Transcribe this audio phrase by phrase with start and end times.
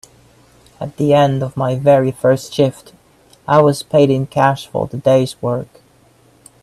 [0.79, 2.91] At the end of my very first shift,
[3.47, 5.79] I was paid in cash for the day’s work.